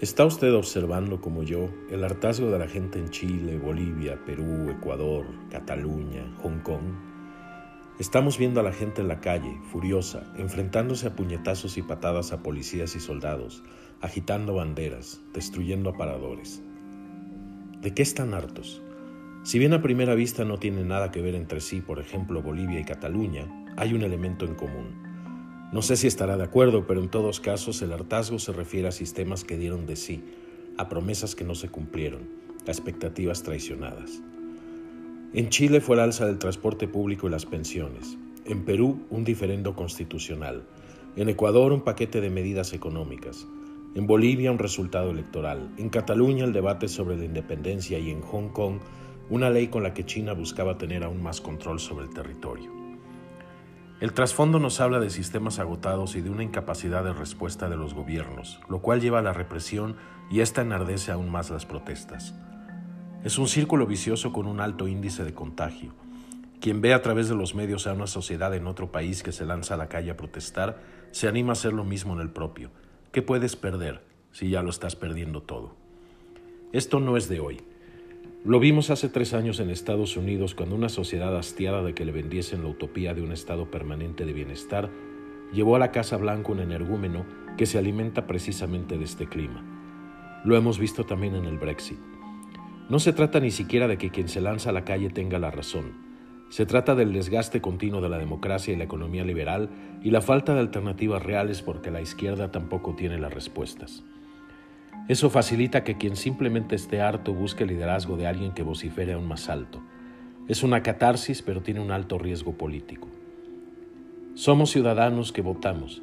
[0.00, 5.26] ¿Está usted observando como yo el hartazgo de la gente en Chile, Bolivia, Perú, Ecuador,
[5.50, 6.94] Cataluña, Hong Kong?
[7.98, 12.42] Estamos viendo a la gente en la calle, furiosa, enfrentándose a puñetazos y patadas a
[12.42, 13.62] policías y soldados,
[14.00, 16.62] agitando banderas, destruyendo aparadores.
[17.82, 18.80] ¿De qué están hartos?
[19.42, 22.80] Si bien a primera vista no tienen nada que ver entre sí, por ejemplo Bolivia
[22.80, 25.09] y Cataluña, hay un elemento en común
[25.72, 28.92] no sé si estará de acuerdo, pero en todos casos el hartazgo se refiere a
[28.92, 30.24] sistemas que dieron de sí,
[30.76, 32.28] a promesas que no se cumplieron,
[32.66, 34.20] a expectativas traicionadas.
[35.32, 38.18] En Chile fue el alza del transporte público y las pensiones.
[38.46, 40.64] En Perú, un diferendo constitucional.
[41.14, 43.46] En Ecuador, un paquete de medidas económicas.
[43.94, 45.70] En Bolivia, un resultado electoral.
[45.76, 47.96] En Cataluña, el debate sobre la independencia.
[48.00, 48.80] Y en Hong Kong,
[49.28, 52.79] una ley con la que China buscaba tener aún más control sobre el territorio.
[54.00, 57.92] El trasfondo nos habla de sistemas agotados y de una incapacidad de respuesta de los
[57.92, 59.96] gobiernos, lo cual lleva a la represión
[60.30, 62.34] y esta enardece aún más las protestas.
[63.24, 65.92] Es un círculo vicioso con un alto índice de contagio.
[66.62, 69.44] Quien ve a través de los medios a una sociedad en otro país que se
[69.44, 72.70] lanza a la calle a protestar, se anima a hacer lo mismo en el propio.
[73.12, 75.76] ¿Qué puedes perder si ya lo estás perdiendo todo?
[76.72, 77.60] Esto no es de hoy.
[78.42, 82.12] Lo vimos hace tres años en Estados Unidos cuando una sociedad hastiada de que le
[82.12, 84.88] vendiesen la utopía de un estado permanente de bienestar
[85.52, 87.26] llevó a la Casa Blanca un energúmeno
[87.58, 89.62] que se alimenta precisamente de este clima.
[90.42, 91.98] Lo hemos visto también en el Brexit.
[92.88, 95.50] No se trata ni siquiera de que quien se lanza a la calle tenga la
[95.50, 95.92] razón.
[96.48, 99.68] Se trata del desgaste continuo de la democracia y la economía liberal
[100.02, 104.02] y la falta de alternativas reales porque la izquierda tampoco tiene las respuestas.
[105.10, 109.26] Eso facilita que quien simplemente esté harto busque el liderazgo de alguien que vocifere aún
[109.26, 109.82] más alto.
[110.46, 113.08] Es una catarsis, pero tiene un alto riesgo político.
[114.34, 116.00] Somos ciudadanos que votamos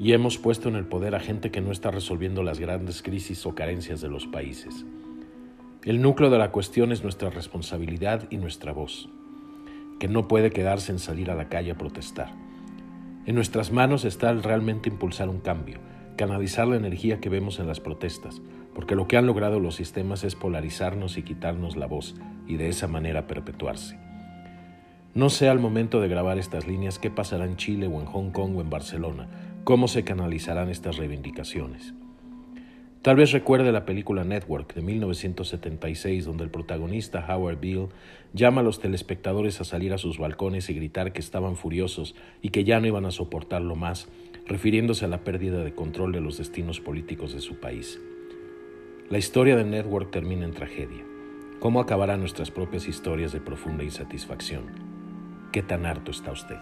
[0.00, 3.46] y hemos puesto en el poder a gente que no está resolviendo las grandes crisis
[3.46, 4.84] o carencias de los países.
[5.84, 9.08] El núcleo de la cuestión es nuestra responsabilidad y nuestra voz,
[10.00, 12.32] que no puede quedarse en salir a la calle a protestar.
[13.26, 15.78] En nuestras manos está el realmente impulsar un cambio,
[16.20, 18.42] canalizar la energía que vemos en las protestas,
[18.74, 22.14] porque lo que han logrado los sistemas es polarizarnos y quitarnos la voz
[22.46, 23.98] y de esa manera perpetuarse.
[25.14, 28.32] No sé al momento de grabar estas líneas qué pasará en Chile o en Hong
[28.32, 29.28] Kong o en Barcelona,
[29.64, 31.94] cómo se canalizarán estas reivindicaciones.
[33.00, 37.88] Tal vez recuerde la película Network de 1976, donde el protagonista Howard Beale
[38.34, 42.50] llama a los telespectadores a salir a sus balcones y gritar que estaban furiosos y
[42.50, 44.06] que ya no iban a soportarlo más
[44.50, 48.00] refiriéndose a la pérdida de control de los destinos políticos de su país.
[49.08, 51.04] La historia de Network termina en tragedia.
[51.60, 54.64] ¿Cómo acabarán nuestras propias historias de profunda insatisfacción?
[55.52, 56.58] ¿Qué tan harto está usted?